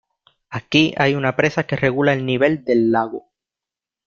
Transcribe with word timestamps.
Aquí 0.49 0.95
hay 0.97 1.13
una 1.13 1.35
presa 1.35 1.67
que 1.67 1.75
regula 1.75 2.13
el 2.13 2.25
nivel 2.25 2.63
del 2.65 2.91
lago. 2.91 3.29